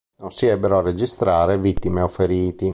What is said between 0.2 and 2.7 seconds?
si ebbero a registrare vittime o feriti.